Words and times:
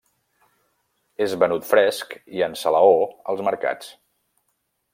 És 1.25 1.35
venut 1.43 1.67
fresc 1.73 2.15
i 2.39 2.41
en 2.47 2.57
salaó 2.63 2.97
als 3.35 3.45
mercats. 3.49 3.93